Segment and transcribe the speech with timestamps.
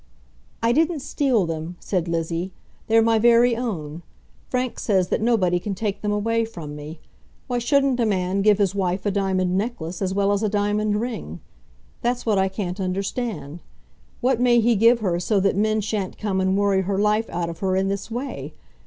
[0.63, 2.51] "I didn't steal them," said Lizzie;
[2.87, 4.01] "they're my very own.
[4.49, 6.99] Frank says that nobody can take them away from me.
[7.45, 10.99] Why shouldn't a man give his wife a diamond necklace as well as a diamond
[10.99, 11.39] ring?
[12.01, 13.61] That's what I can't understand.
[14.21, 17.49] What may he give her so that men sha'n't come and worry her life out
[17.51, 18.55] of her in this way?